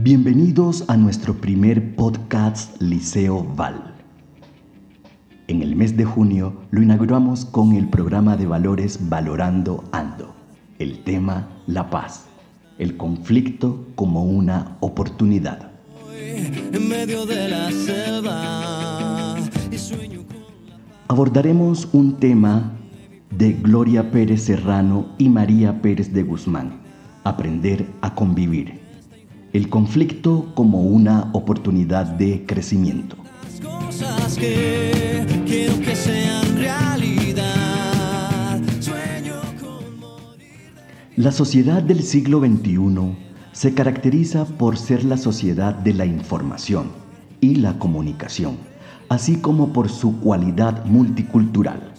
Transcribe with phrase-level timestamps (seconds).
[0.00, 3.96] Bienvenidos a nuestro primer podcast Liceo Val.
[5.48, 10.36] En el mes de junio lo inauguramos con el programa de valores Valorando Ando.
[10.78, 12.26] El tema La paz,
[12.78, 15.72] el conflicto como una oportunidad.
[21.08, 22.72] Abordaremos un tema
[23.36, 26.82] de Gloria Pérez Serrano y María Pérez de Guzmán,
[27.24, 28.87] Aprender a convivir
[29.52, 33.16] el conflicto como una oportunidad de crecimiento.
[41.16, 43.16] La sociedad del siglo XXI
[43.52, 46.90] se caracteriza por ser la sociedad de la información
[47.40, 48.58] y la comunicación,
[49.08, 51.92] así como por su cualidad multicultural.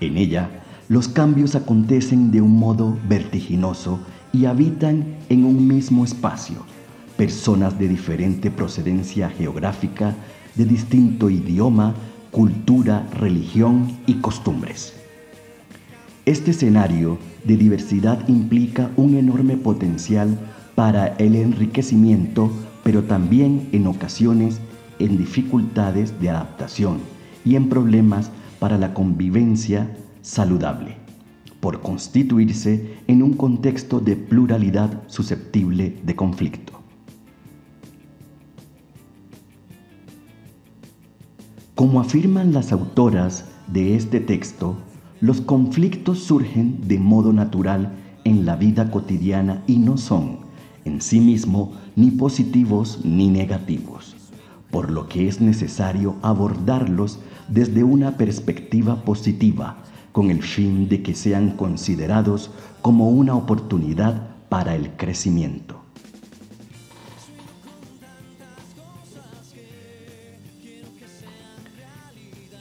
[0.00, 0.48] En ella,
[0.88, 4.00] los cambios acontecen de un modo vertiginoso
[4.32, 6.64] y habitan en un mismo espacio
[7.18, 10.14] personas de diferente procedencia geográfica,
[10.54, 11.94] de distinto idioma,
[12.30, 14.94] cultura, religión y costumbres.
[16.26, 20.38] Este escenario de diversidad implica un enorme potencial
[20.76, 22.52] para el enriquecimiento,
[22.84, 24.60] pero también en ocasiones
[25.00, 26.98] en dificultades de adaptación
[27.44, 28.30] y en problemas
[28.60, 29.90] para la convivencia
[30.22, 30.96] saludable,
[31.58, 36.77] por constituirse en un contexto de pluralidad susceptible de conflicto.
[41.78, 44.74] Como afirman las autoras de este texto,
[45.20, 47.92] los conflictos surgen de modo natural
[48.24, 50.38] en la vida cotidiana y no son,
[50.84, 54.16] en sí mismo, ni positivos ni negativos,
[54.72, 59.76] por lo que es necesario abordarlos desde una perspectiva positiva,
[60.10, 62.50] con el fin de que sean considerados
[62.82, 65.77] como una oportunidad para el crecimiento.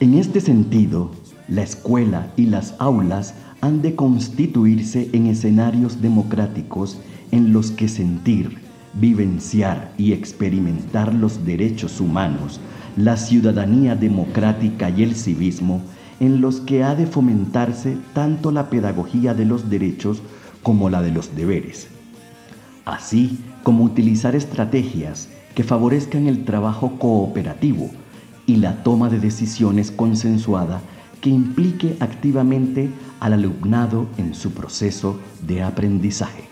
[0.00, 1.10] En este sentido,
[1.48, 6.98] la escuela y las aulas han de constituirse en escenarios democráticos
[7.32, 8.58] en los que sentir,
[8.94, 12.60] vivenciar y experimentar los derechos humanos,
[12.96, 15.82] la ciudadanía democrática y el civismo,
[16.20, 20.22] en los que ha de fomentarse tanto la pedagogía de los derechos
[20.62, 21.88] como la de los deberes,
[22.84, 27.90] así como utilizar estrategias que favorezcan el trabajo cooperativo,
[28.48, 30.80] y la toma de decisiones consensuada
[31.20, 32.88] que implique activamente
[33.20, 36.44] al alumnado en su proceso de aprendizaje.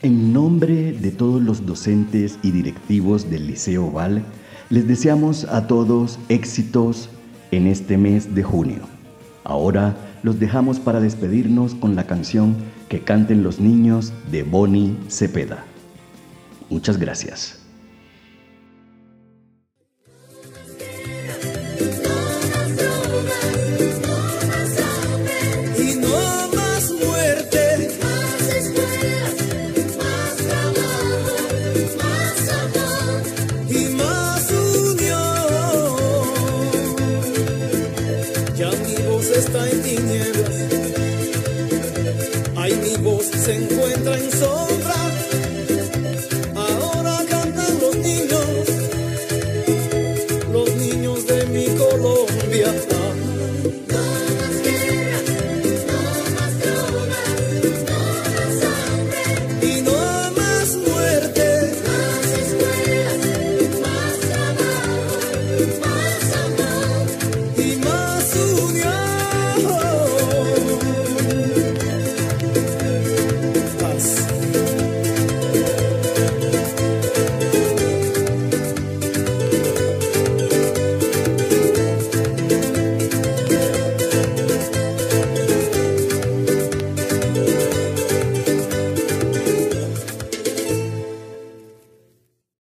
[0.00, 4.24] En nombre de todos los docentes y directivos del Liceo Val,
[4.70, 7.10] les deseamos a todos éxitos
[7.50, 8.80] en este mes de junio.
[9.44, 12.56] Ahora los dejamos para despedirnos con la canción
[12.88, 15.64] que canten los niños de Bonnie Cepeda.
[16.70, 17.57] Muchas gracias.
[44.08, 44.67] trançou